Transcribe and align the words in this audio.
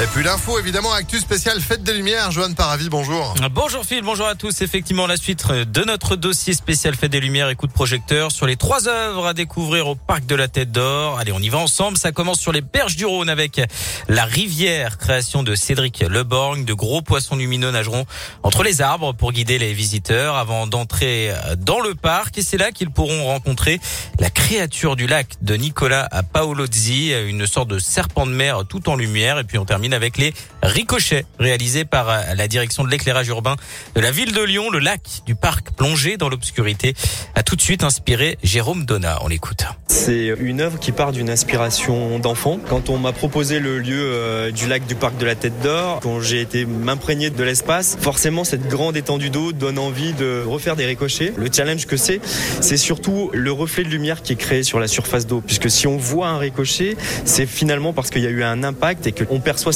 Et 0.00 0.06
puis 0.14 0.22
l'info, 0.22 0.60
évidemment, 0.60 0.92
Actu 0.92 1.18
spécial 1.18 1.60
Fête 1.60 1.82
des 1.82 1.92
Lumières. 1.92 2.30
Joanne 2.30 2.54
Paravi, 2.54 2.88
bonjour. 2.88 3.34
Bonjour 3.50 3.84
Phil, 3.84 4.02
bonjour 4.04 4.28
à 4.28 4.36
tous. 4.36 4.62
Effectivement, 4.62 5.08
la 5.08 5.16
suite 5.16 5.44
de 5.50 5.82
notre 5.82 6.14
dossier 6.14 6.54
spécial 6.54 6.94
Fête 6.94 7.10
des 7.10 7.18
Lumières 7.18 7.48
et 7.48 7.56
coup 7.56 7.66
de 7.66 7.72
projecteur 7.72 8.30
sur 8.30 8.46
les 8.46 8.54
trois 8.54 8.86
œuvres 8.86 9.26
à 9.26 9.34
découvrir 9.34 9.88
au 9.88 9.96
Parc 9.96 10.24
de 10.26 10.36
la 10.36 10.46
Tête 10.46 10.70
d'Or. 10.70 11.18
Allez, 11.18 11.32
on 11.32 11.40
y 11.40 11.48
va 11.48 11.58
ensemble. 11.58 11.98
Ça 11.98 12.12
commence 12.12 12.38
sur 12.38 12.52
les 12.52 12.60
berges 12.60 12.94
du 12.94 13.06
Rhône 13.06 13.28
avec 13.28 13.60
la 14.06 14.24
rivière, 14.24 14.98
création 14.98 15.42
de 15.42 15.56
Cédric 15.56 15.98
Leborgne. 16.08 16.64
De 16.64 16.74
gros 16.74 17.02
poissons 17.02 17.34
lumineux 17.34 17.72
nageront 17.72 18.06
entre 18.44 18.62
les 18.62 18.80
arbres 18.80 19.14
pour 19.14 19.32
guider 19.32 19.58
les 19.58 19.72
visiteurs 19.72 20.36
avant 20.36 20.68
d'entrer 20.68 21.32
dans 21.56 21.80
le 21.80 21.96
parc. 21.96 22.38
Et 22.38 22.42
c'est 22.42 22.56
là 22.56 22.70
qu'ils 22.70 22.90
pourront 22.90 23.24
rencontrer 23.24 23.80
la 24.20 24.30
créature 24.30 24.94
du 24.94 25.08
lac 25.08 25.42
de 25.42 25.56
Nicolas 25.56 26.08
Paolozzi, 26.32 27.14
une 27.26 27.48
sorte 27.48 27.66
de 27.66 27.80
serpent 27.80 28.26
de 28.26 28.32
mer 28.32 28.62
tout 28.68 28.88
en 28.88 28.94
lumière. 28.94 29.40
Et 29.40 29.44
puis 29.44 29.58
on 29.58 29.64
termine 29.64 29.87
avec 29.92 30.18
les 30.18 30.32
ricochets 30.62 31.24
réalisés 31.38 31.84
par 31.84 32.08
euh, 32.08 32.20
la 32.36 32.48
direction 32.48 32.84
de 32.84 32.90
l'éclairage 32.90 33.28
urbain 33.28 33.56
de 33.94 34.00
la 34.00 34.10
ville 34.10 34.32
de 34.32 34.42
Lyon. 34.42 34.70
Le 34.70 34.78
lac 34.78 35.00
du 35.26 35.34
parc 35.34 35.70
plongé 35.72 36.16
dans 36.16 36.28
l'obscurité 36.28 36.94
a 37.34 37.42
tout 37.42 37.56
de 37.56 37.60
suite 37.60 37.84
inspiré 37.84 38.38
Jérôme 38.42 38.84
Donat. 38.84 39.18
On 39.22 39.28
l'écoute. 39.28 39.64
C'est 39.86 40.34
une 40.38 40.60
œuvre 40.60 40.78
qui 40.78 40.92
part 40.92 41.12
d'une 41.12 41.30
inspiration 41.30 42.18
d'enfant. 42.18 42.58
Quand 42.68 42.90
on 42.90 42.98
m'a 42.98 43.12
proposé 43.12 43.58
le 43.58 43.78
lieu 43.78 44.00
euh, 44.00 44.50
du 44.50 44.68
lac 44.68 44.86
du 44.86 44.94
parc 44.94 45.16
de 45.18 45.26
la 45.26 45.34
Tête 45.34 45.60
d'Or, 45.62 46.00
quand 46.02 46.20
j'ai 46.20 46.40
été 46.40 46.66
m'imprégner 46.66 47.30
de 47.30 47.42
l'espace, 47.42 47.96
forcément 48.00 48.44
cette 48.44 48.68
grande 48.68 48.96
étendue 48.96 49.30
d'eau 49.30 49.52
donne 49.52 49.78
envie 49.78 50.12
de 50.12 50.42
refaire 50.46 50.76
des 50.76 50.86
ricochets. 50.86 51.32
Le 51.36 51.48
challenge 51.52 51.86
que 51.86 51.96
c'est, 51.96 52.20
c'est 52.60 52.76
surtout 52.76 53.30
le 53.32 53.52
reflet 53.52 53.84
de 53.84 53.88
lumière 53.88 54.22
qui 54.22 54.34
est 54.34 54.36
créé 54.36 54.62
sur 54.62 54.78
la 54.78 54.88
surface 54.88 55.26
d'eau. 55.26 55.40
Puisque 55.40 55.70
si 55.70 55.86
on 55.86 55.96
voit 55.96 56.28
un 56.28 56.38
ricochet, 56.38 56.96
c'est 57.24 57.46
finalement 57.46 57.92
parce 57.92 58.10
qu'il 58.10 58.22
y 58.22 58.26
a 58.26 58.30
eu 58.30 58.42
un 58.42 58.62
impact 58.62 59.06
et 59.06 59.12
qu'on 59.12 59.40
perçoit 59.40 59.72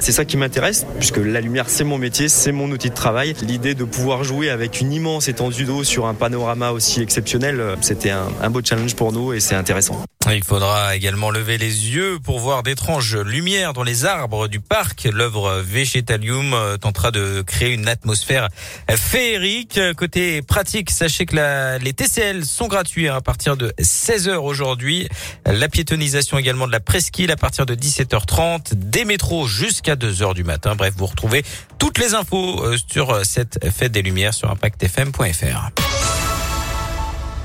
C'est 0.00 0.12
ça 0.12 0.24
qui 0.24 0.36
m'intéresse, 0.36 0.86
puisque 0.98 1.18
la 1.18 1.40
lumière, 1.40 1.68
c'est 1.68 1.84
mon 1.84 1.98
métier, 1.98 2.28
c'est 2.28 2.52
mon 2.52 2.70
outil 2.70 2.90
de 2.90 2.94
travail. 2.94 3.34
L'idée 3.42 3.74
de 3.74 3.84
pouvoir 3.84 4.24
jouer 4.24 4.50
avec 4.50 4.80
une 4.80 4.92
immense 4.92 5.28
étendue 5.28 5.64
d'eau 5.64 5.84
sur 5.84 6.06
un 6.06 6.14
panorama 6.14 6.70
aussi 6.70 7.02
exceptionnel, 7.02 7.60
euh, 7.60 7.76
c'était 7.80 8.10
un, 8.10 8.28
un 8.42 8.50
beau 8.50 8.60
challenge 8.64 8.94
pour 8.94 9.12
nous 9.12 9.32
et 9.32 9.40
c'est 9.40 9.54
intéressant. 9.54 10.04
Il 10.32 10.42
faudra 10.42 10.96
également 10.96 11.30
lever 11.30 11.58
les 11.58 11.90
yeux 11.90 12.18
pour 12.22 12.38
voir 12.38 12.62
d'étranges 12.62 13.16
lumières 13.16 13.72
dans 13.72 13.82
les 13.82 14.04
arbres 14.04 14.48
du 14.48 14.58
parc. 14.58 15.04
L'œuvre 15.12 15.60
Vegetalium 15.60 16.54
euh, 16.54 16.76
tentera 16.78 17.10
de 17.10 17.42
créer 17.42 17.74
une 17.74 17.88
atmosphère 17.88 18.48
féerique. 18.90 19.78
Côté 19.96 20.40
pratique, 20.40 20.90
sachez 20.90 21.26
que 21.26 21.78
les 21.78 21.92
TCL 21.92 22.44
sont 22.44 22.68
gratuits 22.68 23.08
à 23.08 23.20
partir 23.20 23.56
de 23.56 23.74
16h 23.78 24.36
aujourd'hui. 24.36 25.08
La 25.44 25.68
piétonisation 25.68 26.38
également 26.38 26.66
de 26.66 26.72
la 26.72 26.80
presqu'île 26.80 27.30
à 27.30 27.36
partir 27.36 27.66
de 27.66 27.74
17h30. 27.74 28.74
Des 28.74 29.04
métros 29.04 29.46
jusqu'à 29.46 29.94
2h 29.94 30.34
du 30.34 30.44
matin. 30.44 30.74
Bref, 30.74 30.94
vous 30.96 31.06
retrouvez 31.06 31.44
toutes 31.78 31.98
les 31.98 32.14
infos 32.14 32.64
euh, 32.64 32.76
sur 32.90 33.24
cette 33.24 33.58
fête 33.70 33.92
des 33.92 34.02
lumières 34.02 34.32
sur 34.32 34.50
impactfm.fr. 34.50 35.70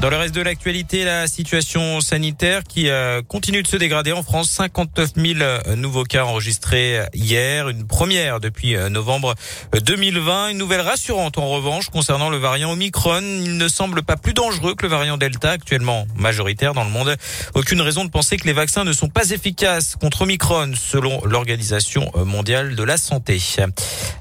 Dans 0.01 0.09
le 0.09 0.15
reste 0.15 0.33
de 0.33 0.39
l'actualité, 0.39 1.03
la 1.03 1.27
situation 1.27 1.99
sanitaire 1.99 2.63
qui 2.63 2.89
euh, 2.89 3.21
continue 3.21 3.61
de 3.63 3.67
se 3.67 3.75
dégrader 3.75 4.13
en 4.13 4.23
France. 4.23 4.49
59 4.49 5.09
000 5.17 5.39
euh, 5.41 5.75
nouveaux 5.75 6.05
cas 6.05 6.23
enregistrés 6.23 7.01
hier, 7.13 7.67
une 7.67 7.85
première 7.85 8.39
depuis 8.39 8.77
euh, 8.77 8.87
novembre 8.87 9.35
2020. 9.73 10.51
Une 10.51 10.57
nouvelle 10.57 10.79
rassurante 10.79 11.37
en 11.37 11.49
revanche 11.49 11.89
concernant 11.89 12.29
le 12.29 12.37
variant 12.37 12.71
Omicron. 12.71 13.19
Il 13.19 13.57
ne 13.57 13.67
semble 13.67 14.01
pas 14.01 14.15
plus 14.15 14.33
dangereux 14.33 14.73
que 14.73 14.83
le 14.83 14.89
variant 14.89 15.17
Delta, 15.17 15.51
actuellement 15.51 16.07
majoritaire 16.15 16.73
dans 16.73 16.85
le 16.85 16.91
monde. 16.91 17.17
Aucune 17.53 17.81
raison 17.81 18.05
de 18.05 18.09
penser 18.09 18.37
que 18.37 18.47
les 18.47 18.53
vaccins 18.53 18.85
ne 18.85 18.93
sont 18.93 19.09
pas 19.09 19.31
efficaces 19.31 19.97
contre 19.99 20.21
Omicron, 20.21 20.71
selon 20.75 21.21
l'Organisation 21.25 22.09
mondiale 22.23 22.77
de 22.77 22.83
la 22.83 22.95
santé. 22.95 23.37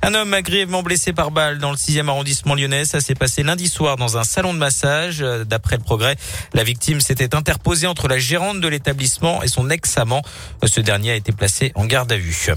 Un 0.02 0.14
homme 0.14 0.34
grièvement 0.40 0.82
blessé 0.82 1.12
par 1.12 1.30
balle 1.30 1.58
dans 1.58 1.70
le 1.70 1.76
6e 1.76 2.08
arrondissement 2.08 2.56
lyonnais. 2.56 2.84
Ça 2.84 2.98
s'est 2.98 3.14
passé 3.14 3.44
lundi 3.44 3.68
soir 3.68 3.96
dans 3.96 4.18
un 4.18 4.24
salon 4.24 4.52
de 4.52 4.58
massage. 4.58 5.20
D'après 5.20 5.67
après 5.68 5.76
le 5.76 5.82
progrès. 5.82 6.16
La 6.54 6.64
victime 6.64 7.02
s'était 7.02 7.34
interposée 7.34 7.86
entre 7.86 8.08
la 8.08 8.18
gérante 8.18 8.58
de 8.62 8.68
l'établissement 8.68 9.42
et 9.42 9.48
son 9.48 9.68
ex-amant. 9.68 10.22
Ce 10.64 10.80
dernier 10.80 11.10
a 11.10 11.14
été 11.14 11.30
placé 11.30 11.72
en 11.74 11.84
garde 11.84 12.10
à 12.10 12.16
vue. 12.16 12.48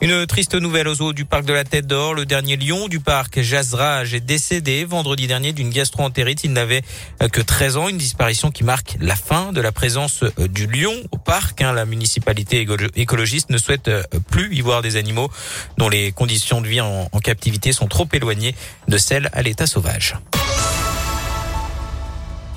Une 0.00 0.26
triste 0.26 0.56
nouvelle 0.56 0.88
aux 0.88 1.00
eaux 1.00 1.12
du 1.12 1.24
parc 1.24 1.44
de 1.44 1.52
la 1.52 1.62
Tête 1.62 1.86
d'Or. 1.86 2.14
Le 2.14 2.26
dernier 2.26 2.56
lion 2.56 2.88
du 2.88 2.98
parc, 2.98 3.40
Jazrage, 3.40 4.14
est 4.14 4.20
décédé 4.20 4.84
vendredi 4.84 5.28
dernier 5.28 5.52
d'une 5.52 5.70
gastro-entérite. 5.70 6.42
Il 6.42 6.54
n'avait 6.54 6.82
que 7.30 7.40
13 7.40 7.76
ans. 7.76 7.88
Une 7.88 7.98
disparition 7.98 8.50
qui 8.50 8.64
marque 8.64 8.96
la 8.98 9.14
fin 9.14 9.52
de 9.52 9.60
la 9.60 9.70
présence 9.70 10.24
du 10.36 10.66
lion 10.66 10.94
au 11.12 11.18
parc. 11.18 11.62
Hein. 11.62 11.72
La 11.72 11.84
municipalité 11.84 12.66
écologiste 12.96 13.50
ne 13.50 13.58
souhaite 13.58 13.88
plus 14.28 14.52
y 14.56 14.60
voir 14.60 14.82
des 14.82 14.96
animaux 14.96 15.30
dont 15.78 15.88
les 15.88 16.10
conditions 16.10 16.60
de 16.60 16.66
vie 16.66 16.80
en 16.80 17.06
captivité 17.22 17.72
sont 17.72 17.86
trop 17.86 18.08
éloignées 18.12 18.56
de 18.88 18.98
celles 18.98 19.30
à 19.32 19.42
l'état 19.42 19.68
sauvage. 19.68 20.16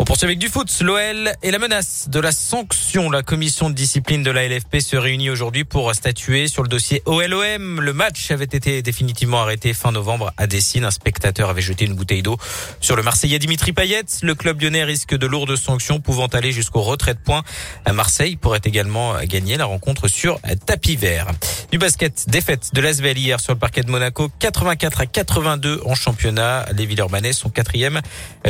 On 0.01 0.05
poursuit 0.05 0.27
avec 0.27 0.39
du 0.39 0.47
foot. 0.47 0.73
L'OL 0.79 1.33
et 1.43 1.51
la 1.51 1.59
menace 1.59 2.07
de 2.07 2.21
la 2.21 2.31
sanction. 2.31 3.11
La 3.11 3.21
commission 3.21 3.69
de 3.69 3.75
discipline 3.75 4.23
de 4.23 4.31
la 4.31 4.47
LFP 4.47 4.79
se 4.79 4.95
réunit 4.95 5.29
aujourd'hui 5.29 5.65
pour 5.65 5.93
statuer 5.93 6.47
sur 6.47 6.63
le 6.63 6.69
dossier 6.69 7.01
OLOM. 7.05 7.81
Le 7.81 7.91
match 7.91 8.31
avait 8.31 8.45
été 8.45 8.81
définitivement 8.81 9.41
arrêté 9.41 9.73
fin 9.73 9.91
novembre 9.91 10.31
à 10.37 10.47
Dessine. 10.47 10.85
Un 10.85 10.91
spectateur 10.91 11.49
avait 11.49 11.61
jeté 11.61 11.83
une 11.83 11.95
bouteille 11.95 12.21
d'eau 12.21 12.37
sur 12.79 12.95
le 12.95 13.03
Marseillais 13.03 13.39
Dimitri 13.39 13.73
Payet. 13.73 14.05
Le 14.21 14.35
club 14.35 14.61
lyonnais 14.61 14.85
risque 14.85 15.17
de 15.17 15.27
lourdes 15.27 15.57
sanctions 15.57 15.99
pouvant 15.99 16.27
aller 16.27 16.53
jusqu'au 16.53 16.81
retrait 16.81 17.13
de 17.13 17.19
points. 17.19 17.43
À 17.83 17.91
Marseille 17.91 18.37
pourrait 18.37 18.61
également 18.63 19.15
gagner 19.25 19.57
la 19.57 19.65
rencontre 19.65 20.07
sur 20.07 20.39
tapis 20.65 20.95
vert. 20.95 21.27
Du 21.71 21.77
basket, 21.77 22.23
défaite 22.29 22.69
de 22.73 22.79
l'Asvel 22.79 23.17
hier 23.17 23.41
sur 23.41 23.51
le 23.51 23.59
parquet 23.59 23.83
de 23.83 23.91
Monaco, 23.91 24.31
84 24.39 25.01
à 25.01 25.05
82 25.07 25.81
en 25.85 25.93
championnat. 25.93 26.65
Les 26.73 26.85
Villeurbanais 26.85 27.33
sont 27.33 27.49
quatrième 27.49 27.99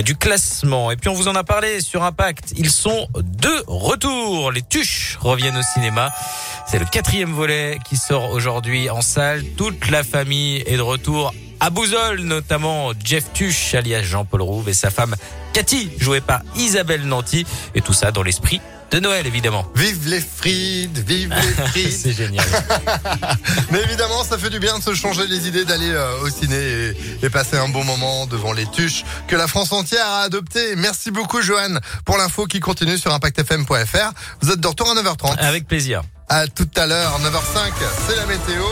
du 0.05 0.15
classement. 0.15 0.91
Et 0.91 0.95
puis 0.95 1.09
on 1.09 1.15
vous 1.15 1.27
en 1.27 1.35
a 1.35 1.38
parlé 1.43 1.81
sur 1.81 2.03
Impact. 2.03 2.53
Ils 2.57 2.71
sont 2.71 3.07
de 3.15 3.63
retour. 3.67 4.51
Les 4.51 4.61
Tuches 4.61 5.17
reviennent 5.21 5.57
au 5.57 5.61
cinéma. 5.61 6.11
C'est 6.67 6.79
le 6.79 6.85
quatrième 6.85 7.31
volet 7.31 7.79
qui 7.87 7.97
sort 7.97 8.31
aujourd'hui 8.31 8.89
en 8.89 9.01
salle. 9.01 9.43
Toute 9.57 9.89
la 9.89 10.03
famille 10.03 10.63
est 10.65 10.77
de 10.77 10.81
retour 10.81 11.33
à 11.59 11.69
Bouzol, 11.69 12.21
notamment 12.21 12.91
Jeff 13.03 13.25
Tuche, 13.33 13.73
alias 13.75 14.03
Jean-Paul 14.03 14.41
Rouve, 14.41 14.69
et 14.69 14.73
sa 14.73 14.89
femme 14.89 15.15
Cathy, 15.53 15.91
jouée 15.99 16.21
par 16.21 16.41
Isabelle 16.55 17.05
Nanty. 17.05 17.45
Et 17.75 17.81
tout 17.81 17.93
ça 17.93 18.11
dans 18.11 18.23
l'esprit 18.23 18.61
de 18.91 18.99
Noël, 18.99 19.27
évidemment. 19.27 19.65
Vive 19.75 20.07
les 20.07 20.21
frites, 20.21 20.97
vive 20.97 21.33
les 21.33 21.63
frites. 21.67 21.91
C'est 21.91 22.13
génial. 22.13 22.45
Mais 23.71 23.81
évidemment, 23.83 24.23
ça 24.23 24.37
fait 24.37 24.49
du 24.49 24.59
bien 24.59 24.77
de 24.79 24.83
se 24.83 24.93
changer 24.93 25.27
les 25.27 25.47
idées, 25.47 25.65
d'aller 25.65 25.91
euh, 25.91 26.21
au 26.23 26.29
ciné 26.29 26.55
et, 26.55 27.25
et, 27.25 27.29
passer 27.29 27.57
un 27.57 27.69
bon 27.69 27.83
moment 27.83 28.25
devant 28.25 28.53
les 28.53 28.65
tuches 28.65 29.03
que 29.27 29.35
la 29.35 29.47
France 29.47 29.71
entière 29.71 30.07
a 30.07 30.21
adopté. 30.21 30.75
Merci 30.75 31.11
beaucoup, 31.11 31.41
Johan, 31.41 31.77
pour 32.05 32.17
l'info 32.17 32.45
qui 32.45 32.59
continue 32.59 32.97
sur 32.97 33.13
impactfm.fr. 33.13 34.11
Vous 34.41 34.51
êtes 34.51 34.59
de 34.59 34.67
retour 34.67 34.89
à 34.89 34.95
9h30. 34.95 35.37
Avec 35.37 35.67
plaisir. 35.67 36.01
À 36.27 36.47
tout 36.47 36.69
à 36.75 36.85
l'heure, 36.85 37.19
9h05, 37.21 37.71
c'est 38.07 38.15
la 38.15 38.25
météo. 38.25 38.63